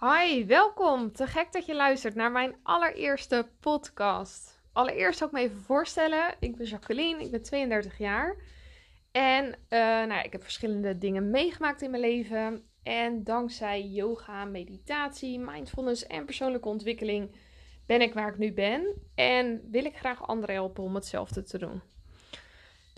Hi, 0.00 0.46
welkom. 0.46 1.12
Te 1.12 1.26
gek 1.26 1.52
dat 1.52 1.66
je 1.66 1.74
luistert 1.74 2.14
naar 2.14 2.32
mijn 2.32 2.56
allereerste 2.62 3.48
podcast. 3.60 4.60
Allereerst 4.72 5.18
zal 5.18 5.26
ik 5.26 5.32
me 5.32 5.40
even 5.40 5.60
voorstellen. 5.60 6.34
Ik 6.40 6.56
ben 6.56 6.66
Jacqueline, 6.66 7.24
ik 7.24 7.30
ben 7.30 7.42
32 7.42 7.98
jaar. 7.98 8.36
En 9.12 9.58
eh, 9.68 9.78
nou 9.80 10.22
ik 10.22 10.32
heb 10.32 10.42
verschillende 10.42 10.98
dingen 10.98 11.30
meegemaakt 11.30 11.82
in 11.82 11.90
mijn 11.90 12.02
leven. 12.02 12.62
En 12.82 13.24
dankzij 13.24 13.82
yoga, 13.82 14.44
meditatie, 14.44 15.38
mindfulness 15.38 16.06
en 16.06 16.24
persoonlijke 16.24 16.68
ontwikkeling 16.68 17.36
ben 17.86 18.00
ik 18.00 18.14
waar 18.14 18.28
ik 18.28 18.38
nu 18.38 18.52
ben. 18.52 18.94
En 19.14 19.68
wil 19.70 19.84
ik 19.84 19.96
graag 19.96 20.26
anderen 20.26 20.54
helpen 20.54 20.84
om 20.84 20.94
hetzelfde 20.94 21.42
te 21.42 21.58
doen. 21.58 21.82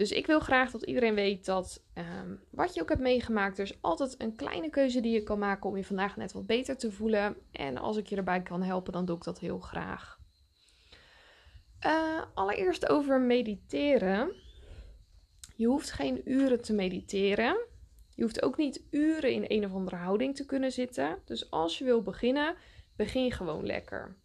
Dus 0.00 0.12
ik 0.12 0.26
wil 0.26 0.40
graag 0.40 0.70
dat 0.70 0.82
iedereen 0.82 1.14
weet 1.14 1.44
dat 1.44 1.84
ehm, 1.94 2.34
wat 2.50 2.74
je 2.74 2.80
ook 2.80 2.88
hebt 2.88 3.00
meegemaakt, 3.00 3.58
er 3.58 3.64
is 3.64 3.78
altijd 3.80 4.14
een 4.18 4.36
kleine 4.36 4.70
keuze 4.70 5.00
die 5.00 5.12
je 5.12 5.22
kan 5.22 5.38
maken 5.38 5.70
om 5.70 5.76
je 5.76 5.84
vandaag 5.84 6.16
net 6.16 6.32
wat 6.32 6.46
beter 6.46 6.76
te 6.76 6.92
voelen. 6.92 7.36
En 7.52 7.78
als 7.78 7.96
ik 7.96 8.06
je 8.06 8.16
erbij 8.16 8.42
kan 8.42 8.62
helpen, 8.62 8.92
dan 8.92 9.04
doe 9.04 9.16
ik 9.16 9.24
dat 9.24 9.38
heel 9.38 9.58
graag. 9.58 10.18
Uh, 11.86 12.22
allereerst 12.34 12.88
over 12.88 13.20
mediteren. 13.20 14.32
Je 15.56 15.66
hoeft 15.66 15.90
geen 15.90 16.20
uren 16.24 16.62
te 16.62 16.72
mediteren. 16.72 17.56
Je 18.14 18.22
hoeft 18.22 18.42
ook 18.42 18.56
niet 18.56 18.82
uren 18.90 19.32
in 19.32 19.44
een 19.48 19.64
of 19.64 19.74
andere 19.74 19.96
houding 19.96 20.36
te 20.36 20.46
kunnen 20.46 20.72
zitten. 20.72 21.18
Dus 21.24 21.50
als 21.50 21.78
je 21.78 21.84
wil 21.84 22.02
beginnen, 22.02 22.54
begin 22.96 23.32
gewoon 23.32 23.66
lekker. 23.66 24.16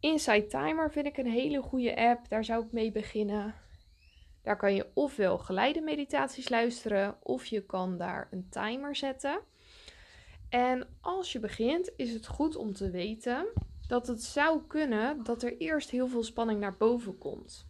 Insight 0.00 0.50
Timer 0.50 0.90
vind 0.90 1.06
ik 1.06 1.16
een 1.16 1.30
hele 1.30 1.62
goede 1.62 1.96
app. 1.96 2.28
Daar 2.28 2.44
zou 2.44 2.64
ik 2.64 2.72
mee 2.72 2.92
beginnen. 2.92 3.54
Daar 4.48 4.56
kan 4.56 4.74
je 4.74 4.86
ofwel 4.94 5.38
geleide 5.38 5.80
meditaties 5.80 6.48
luisteren, 6.48 7.16
of 7.22 7.46
je 7.46 7.66
kan 7.66 7.96
daar 7.96 8.28
een 8.30 8.48
timer 8.50 8.96
zetten. 8.96 9.40
En 10.48 10.88
als 11.00 11.32
je 11.32 11.40
begint, 11.40 11.92
is 11.96 12.12
het 12.12 12.26
goed 12.26 12.56
om 12.56 12.72
te 12.72 12.90
weten 12.90 13.46
dat 13.88 14.06
het 14.06 14.22
zou 14.22 14.62
kunnen 14.66 15.24
dat 15.24 15.42
er 15.42 15.56
eerst 15.56 15.90
heel 15.90 16.08
veel 16.08 16.22
spanning 16.22 16.60
naar 16.60 16.76
boven 16.76 17.18
komt. 17.18 17.68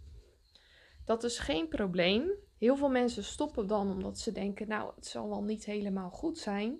Dat 1.04 1.24
is 1.24 1.38
geen 1.38 1.68
probleem. 1.68 2.30
Heel 2.58 2.76
veel 2.76 2.90
mensen 2.90 3.24
stoppen 3.24 3.66
dan 3.66 3.90
omdat 3.90 4.18
ze 4.18 4.32
denken, 4.32 4.68
nou, 4.68 4.92
het 4.94 5.06
zal 5.06 5.28
wel 5.28 5.42
niet 5.42 5.64
helemaal 5.64 6.10
goed 6.10 6.38
zijn. 6.38 6.78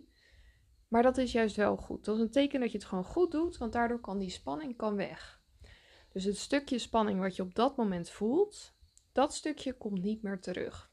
Maar 0.88 1.02
dat 1.02 1.18
is 1.18 1.32
juist 1.32 1.56
wel 1.56 1.76
goed. 1.76 2.04
Dat 2.04 2.16
is 2.16 2.22
een 2.22 2.30
teken 2.30 2.60
dat 2.60 2.72
je 2.72 2.78
het 2.78 2.86
gewoon 2.86 3.04
goed 3.04 3.30
doet, 3.30 3.56
want 3.56 3.72
daardoor 3.72 4.00
kan 4.00 4.18
die 4.18 4.30
spanning 4.30 4.76
kan 4.76 4.96
weg. 4.96 5.40
Dus 6.12 6.24
het 6.24 6.36
stukje 6.36 6.78
spanning 6.78 7.20
wat 7.20 7.36
je 7.36 7.42
op 7.42 7.54
dat 7.54 7.76
moment 7.76 8.10
voelt, 8.10 8.76
dat 9.12 9.34
stukje 9.34 9.72
komt 9.72 10.02
niet 10.02 10.22
meer 10.22 10.40
terug. 10.40 10.90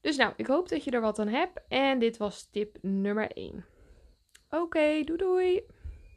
Dus 0.00 0.16
nou, 0.16 0.32
ik 0.36 0.46
hoop 0.46 0.68
dat 0.68 0.84
je 0.84 0.90
er 0.90 1.00
wat 1.00 1.18
aan 1.18 1.28
hebt. 1.28 1.60
En 1.68 1.98
dit 1.98 2.16
was 2.16 2.50
tip 2.50 2.78
nummer 2.82 3.30
1. 3.30 3.64
Oké, 4.50 5.02
doei 5.04 5.18
doei! 5.18 5.66